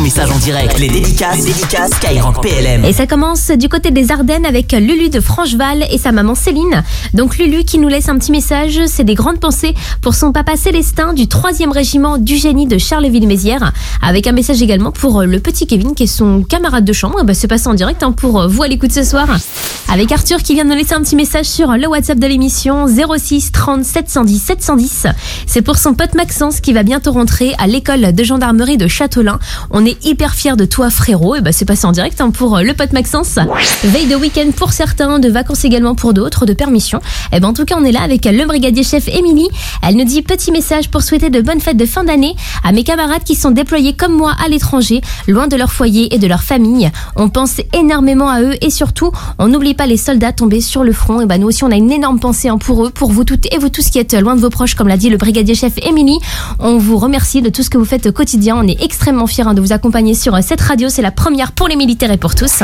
[0.00, 0.78] message en direct.
[0.78, 1.90] Les dédicaces, les dédicaces
[2.40, 2.84] PLM.
[2.84, 6.82] Et ça commence du côté des Ardennes avec Lulu de Francheval et sa maman Céline.
[7.12, 10.56] Donc Lulu qui nous laisse un petit message, c'est des grandes pensées pour son papa
[10.56, 13.72] Célestin du 3e régiment du génie de Charleville-Mézières.
[14.00, 17.22] Avec un message également pour le petit Kevin qui est son camarade de chambre.
[17.24, 19.28] Bah, c'est passé en direct hein, pour vous à l'écoute ce soir.
[19.92, 22.86] Avec Arthur qui vient de nous laisser un petit message sur le WhatsApp de l'émission
[22.86, 25.06] 06 30 710 710.
[25.46, 29.38] C'est pour son pote Maxence qui va bientôt rentrer à l'école de gendarmerie de Châtelain.
[29.70, 31.36] On est hyper fiers de toi frérot.
[31.36, 33.38] Et bah c'est passé en direct hein, pour le pote Maxence.
[33.84, 37.00] Veille de week-end pour certains, de vacances également pour d'autres, de permission.
[37.32, 39.48] Et ben en tout cas on est là avec le brigadier chef Émilie.
[39.86, 42.84] Elle nous dit petit message pour souhaiter de bonnes fêtes de fin d'année à mes
[42.84, 46.42] camarades qui sont déployés comme moi à l'étranger, loin de leur foyer et de leur
[46.42, 46.90] famille.
[47.16, 50.92] On pense énormément à eux et surtout on n'oublie pas les soldats tombés sur le
[50.92, 51.20] front.
[51.20, 53.52] Et ben nous aussi on a une énorme pensée hein, pour eux, pour vous toutes
[53.52, 55.74] et vous tous qui êtes loin de vos proches, comme l'a dit le brigadier chef
[55.82, 56.18] Émilie.
[56.58, 58.56] On vous remercie de tout ce que vous faites au quotidien.
[58.58, 59.79] On est extrêmement fiers hein, de vous accompagner
[60.14, 60.88] sur euh, cette radio.
[60.88, 62.62] C'est la première pour les militaires et pour tous.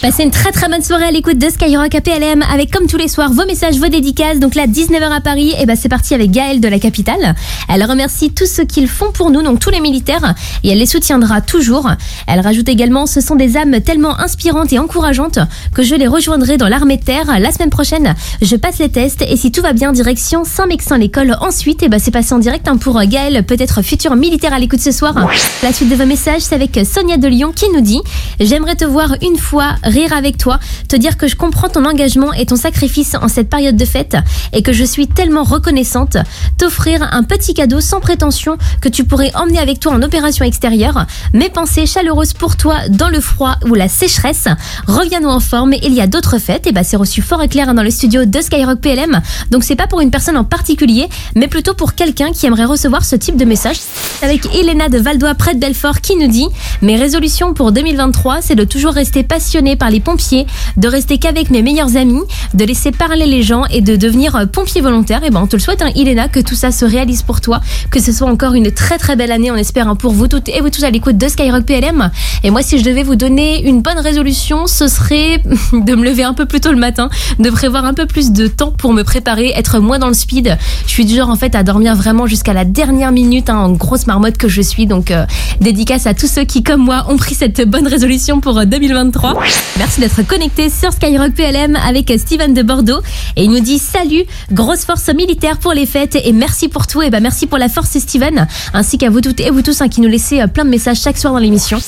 [0.00, 3.08] Passez une très très bonne soirée à l'écoute de Skyrock APLM avec comme tous les
[3.08, 4.38] soirs vos messages, vos dédicaces.
[4.38, 7.34] Donc là 19h à Paris, et ben c'est parti avec Gaëlle de la capitale.
[7.68, 10.86] Elle remercie tous ceux qu'ils font pour nous, donc tous les militaires, et elle les
[10.86, 11.90] soutiendra toujours.
[12.28, 15.40] Elle rajoute également ce sont des âmes tellement inspirantes et encourageantes
[15.74, 18.14] que je les rejoindrai dans l'armée de terre la semaine prochaine.
[18.40, 21.98] Je passe les tests et si tout va bien direction Saint-Mexin l'école ensuite, et ben
[21.98, 25.16] c'est passé en direct hein, pour Gaëlle, peut-être futur militaire à l'écoute ce soir.
[25.64, 28.00] La suite de vos messages, c'est avec Sonia de Lyon qui nous dit
[28.38, 30.58] J'aimerais te voir une fois rire avec toi,
[30.88, 34.16] te dire que je comprends ton engagement et ton sacrifice en cette période de fête
[34.52, 36.16] et que je suis tellement reconnaissante,
[36.56, 41.06] t'offrir un petit cadeau sans prétention que tu pourrais emmener avec toi en opération extérieure,
[41.32, 44.46] mes pensées chaleureuses pour toi dans le froid ou la sécheresse.
[44.86, 47.74] Reviens-nous en forme, il y a d'autres fêtes, et bah c'est reçu fort et clair
[47.74, 51.48] dans le studio de Skyrock PLM, donc c'est pas pour une personne en particulier, mais
[51.48, 53.78] plutôt pour quelqu'un qui aimerait recevoir ce type de message.
[54.22, 56.46] Avec Elena de Valdois près de Belfort qui nous dit
[56.82, 61.50] Mes résolutions pour 2023, c'est de toujours rester passionné par les pompiers, de rester qu'avec
[61.50, 62.22] mes meilleurs amis,
[62.54, 65.24] de laisser parler les gens et de devenir euh, pompier volontaire.
[65.24, 67.60] Et ben on te le souhaite, hein, Iléna, que tout ça se réalise pour toi,
[67.90, 70.48] que ce soit encore une très très belle année, on espère, hein, pour vous toutes
[70.48, 72.10] et vous tous à l'écoute de Skyrock PLM.
[72.44, 76.24] Et moi, si je devais vous donner une bonne résolution, ce serait de me lever
[76.24, 79.02] un peu plus tôt le matin, de prévoir un peu plus de temps pour me
[79.02, 80.56] préparer, être moins dans le speed.
[80.86, 83.72] Je suis du genre en fait à dormir vraiment jusqu'à la dernière minute, hein, en
[83.72, 84.86] grosse marmotte que je suis.
[84.86, 85.24] Donc euh,
[85.60, 89.38] dédicace à tous ceux qui, comme moi, ont pris cette bonne résolution pour euh, 2023.
[89.76, 93.00] Merci d'être connecté sur Skyrock PLM avec Steven de Bordeaux.
[93.36, 97.02] Et il nous dit salut, grosse force militaire pour les fêtes et merci pour tout.
[97.02, 99.88] Et ben merci pour la force Steven, ainsi qu'à vous toutes et vous tous hein,
[99.88, 101.78] qui nous laissez euh, plein de messages chaque soir dans l'émission.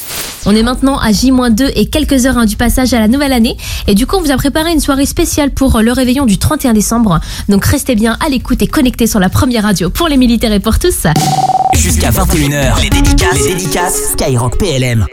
[0.46, 3.56] On est maintenant à J-2 et quelques heures hein, du passage à la nouvelle année.
[3.86, 6.38] Et du coup, on vous a préparé une soirée spéciale pour euh, le réveillon du
[6.38, 7.20] 31 décembre.
[7.48, 10.60] Donc restez bien à l'écoute et connectés sur la première radio pour les militaires et
[10.60, 11.06] pour tous.
[11.74, 15.06] Jusqu'à 21h, les dédicaces, les dédicaces Skyrock PLM.